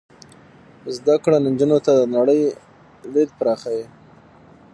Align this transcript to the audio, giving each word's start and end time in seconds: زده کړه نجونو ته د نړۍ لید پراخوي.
زده 0.95 1.15
کړه 1.23 1.37
نجونو 1.47 1.77
ته 1.85 1.91
د 1.95 2.01
نړۍ 2.15 2.41
لید 3.13 3.29
پراخوي. 3.39 3.85